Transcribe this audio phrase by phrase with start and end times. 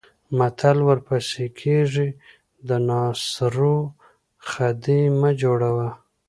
[0.37, 2.09] متل ورپسې کېږي
[2.67, 3.77] د ناصرو
[4.49, 5.89] خدۍ مه جوړوه.